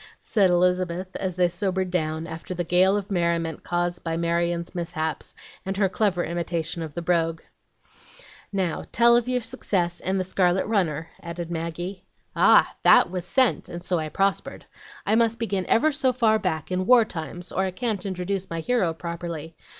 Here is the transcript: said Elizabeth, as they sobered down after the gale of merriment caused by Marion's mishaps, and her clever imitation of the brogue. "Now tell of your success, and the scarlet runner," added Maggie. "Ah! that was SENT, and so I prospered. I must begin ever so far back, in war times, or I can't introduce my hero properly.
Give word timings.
said 0.19 0.49
Elizabeth, 0.49 1.15
as 1.17 1.35
they 1.35 1.47
sobered 1.47 1.91
down 1.91 2.25
after 2.25 2.55
the 2.55 2.63
gale 2.63 2.97
of 2.97 3.11
merriment 3.11 3.61
caused 3.63 4.03
by 4.03 4.17
Marion's 4.17 4.73
mishaps, 4.73 5.35
and 5.63 5.77
her 5.77 5.87
clever 5.87 6.23
imitation 6.23 6.81
of 6.81 6.95
the 6.95 7.03
brogue. 7.03 7.43
"Now 8.51 8.83
tell 8.91 9.15
of 9.15 9.29
your 9.29 9.41
success, 9.41 9.99
and 9.99 10.19
the 10.19 10.23
scarlet 10.23 10.65
runner," 10.65 11.09
added 11.21 11.51
Maggie. 11.51 12.03
"Ah! 12.35 12.75
that 12.81 13.11
was 13.11 13.25
SENT, 13.25 13.69
and 13.69 13.83
so 13.83 13.99
I 13.99 14.09
prospered. 14.09 14.65
I 15.05 15.13
must 15.13 15.37
begin 15.37 15.67
ever 15.67 15.91
so 15.91 16.11
far 16.11 16.39
back, 16.39 16.71
in 16.71 16.87
war 16.87 17.05
times, 17.05 17.51
or 17.51 17.61
I 17.65 17.69
can't 17.69 18.03
introduce 18.03 18.49
my 18.49 18.59
hero 18.59 18.95
properly. 18.95 19.55